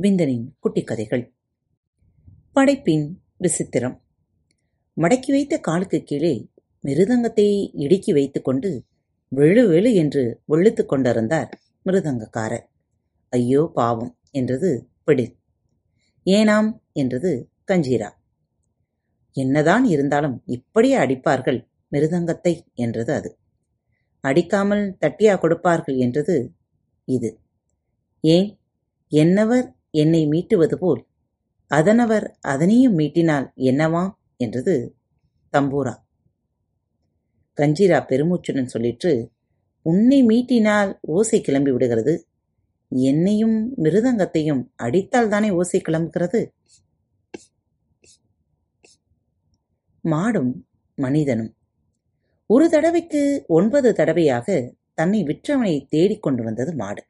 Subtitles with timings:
[0.00, 1.24] விந்தனின் குட்டிக்கதைகள்.
[2.52, 3.06] படைப்பின்
[3.40, 3.96] விசித்திரம்.
[4.96, 6.50] மடக்கி வைத்த காலுக்கு கீழே
[6.84, 8.70] மிருதங்கத்தை இடுக்கி வைத்துக்கொண்டு
[9.32, 11.50] வெளு வெளு என்று வெளுத்துக் கொண்டிருந்தார்
[11.86, 12.64] மிருதங்கக்காரர்.
[13.32, 14.70] ஐயோ பாவம் என்றது
[15.04, 15.34] பிடில்
[16.26, 16.70] ஏனாம்?
[16.92, 17.30] என்றது
[17.66, 18.08] கஞ்சீரா.
[19.36, 21.60] என்னதான் இருந்தாலும் இப்படியே அடிப்பார்கள்
[21.92, 23.30] மிருதங்கத்தை என்றது அது.
[24.24, 26.36] அடிக்காமல் தட்டியா கொடுப்பார்கள் என்றது
[27.08, 27.30] இது.
[28.24, 28.48] ஏன்?
[29.12, 31.06] என்னவர் என்னை மீட்டுவது போல்.
[31.70, 34.12] அதனவர் அதனையும் மீட்டினால் என்னவா?
[34.36, 34.96] என்றது
[35.52, 35.94] தம்பூரா.
[37.56, 39.28] கஞ்சிரா பெருமூச்சுடன் சொல்லிற்று
[39.82, 42.28] உன்னை மீட்டினால் ஓசை கிளம்பி விடுகிறது.
[42.88, 46.48] என்னையும் மிருதங்கத்தையும் அடித்தால் தானே ஓசை கிளம்புகிறது?
[50.04, 50.52] மாடும்
[50.94, 51.54] மனிதனும்
[52.46, 57.04] ஒரு தடவைக்கு ஒன்பது தடவையாக தன்னை விற்றவனை தேடிக் கொண்டு வந்தது மாடு.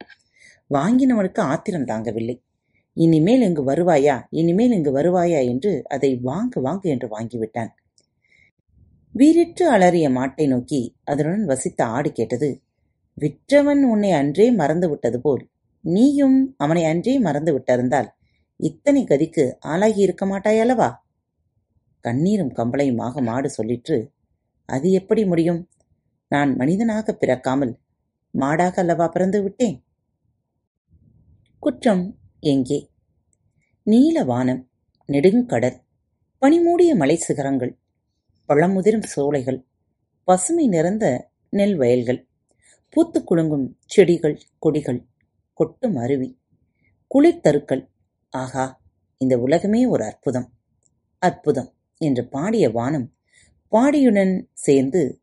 [0.69, 2.41] வாங்கினவனுக்கு ஆத்திரம் தாங்கவில்லை.
[2.93, 4.25] இனிமேல் இங்கு வருவாயா?
[4.29, 5.45] இனிமேல் இங்கு வருவாயா?
[5.45, 7.71] என்று அதை வாங்கு வாங்கு என்று வாங்கிவிட்டான்.
[9.13, 12.61] வீரிற்று அலறிய மாட்டை நோக்கி அதனுடன் வசித்த ஆடு கேட்டது
[13.17, 15.49] விற்றவன் உன்னை அன்றே மறந்து விட்டது போல்.
[15.81, 18.09] நீயும் அவனை அன்றே மறந்து விட்டிருந்தால்
[18.55, 20.95] இத்தனை கதிக்கு ஆளாகி இருக்க மாட்டாயல்லவா?
[21.99, 23.97] கண்ணீரும் கம்பளையுமாக மாடு சொல்லிற்று
[24.65, 25.69] அது எப்படி முடியும்?
[26.27, 27.79] நான் மனிதனாக பிறக்காமல்
[28.37, 29.83] மாடாக அல்லவா பிறந்து விட்டேன்?
[31.59, 32.89] குற்றம் எங்கே?
[33.83, 34.69] நீல வானம்
[35.09, 35.77] நெடுங்கடல்
[36.41, 37.79] பனிமூடிய மலை சிகரங்கள்
[38.49, 39.59] பழமுதிரும் சோலைகள்
[40.23, 41.05] பசுமை நிறைந்த
[41.49, 42.27] நெல் வயல்கள்
[42.89, 45.07] பூத்து குலுங்கும் செடிகள் கொடிகள்
[45.53, 46.29] கொட்டும் அருவி
[47.15, 47.83] குளிர்தருக்கள்
[48.29, 48.65] ஆகா
[49.17, 50.47] இந்த உலகமே ஒரு அற்புதம்.
[51.19, 53.07] அற்புதம் என்று பாடிய வானம்
[53.71, 55.21] பாடியுடன் சேர்ந்து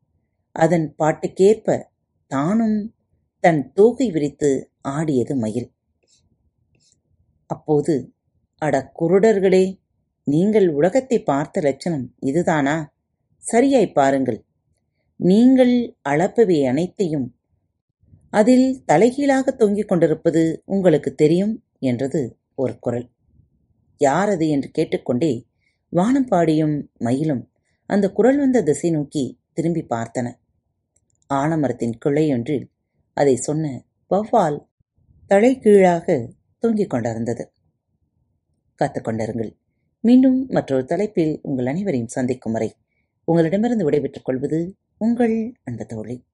[0.52, 1.84] அதன் பாட்டுக்கேற்ப
[2.26, 2.94] தானும்
[3.44, 4.50] தன் தோகை விரித்து
[4.80, 5.68] ஆடியது மயில்.
[7.48, 7.94] அப்போது
[8.62, 9.64] அட குருடர்களே
[10.26, 12.92] நீங்கள் உலகத்தை பார்த்த லட்சணம் இதுதானா?
[13.42, 14.40] சரியாய் பாருங்கள்.
[15.20, 15.74] நீங்கள்
[16.08, 17.28] அளப்பவை அனைத்தையும்
[18.32, 22.20] அதில் தலைகீழாக தொங்கிக் கொண்டிருப்பது உங்களுக்கு தெரியும் என்றது
[22.54, 23.06] ஒரு குரல்.
[24.00, 24.48] யார் அது?
[24.48, 25.32] என்று கேட்டுக்கொண்டே
[25.92, 27.44] வானம்பாடியும் மயிலும்
[27.90, 30.28] அந்த குரல் வந்த திசை நோக்கி திரும்பி பார்த்தன.
[31.34, 32.66] ஆனமரத்தின் கிளையொன்றில்
[33.16, 34.58] அதை சொன்ன வௌவால்
[35.30, 37.52] தலைகீழாக தொங்கிக் கொண்டிருந்தது.
[38.78, 39.52] காத்துக்கொண்டிருங்கள்
[40.00, 42.74] மீண்டும் மற்றொரு தலைப்பில் உங்கள் அனைவரையும் சந்திக்கும் வரை
[43.24, 46.24] உங்களிடமிருந்து விடைபெற்றுக் கொள்வது உங்கள் அன்பு தோழி.